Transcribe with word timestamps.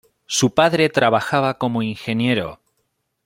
Su 0.25 0.55
padre 0.55 0.89
trabajaba 0.89 1.59
como 1.59 1.83
ingeniero. 1.83 2.59